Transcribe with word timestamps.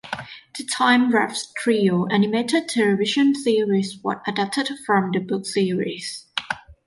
"The 0.57 0.65
Time 0.65 1.11
Warp 1.11 1.33
Trio" 1.57 2.07
animated 2.07 2.67
television 2.67 3.35
series 3.35 3.99
was 4.03 4.15
adapted 4.25 4.69
from 4.83 5.11
the 5.11 5.19
book 5.19 5.45
series. 5.45 6.25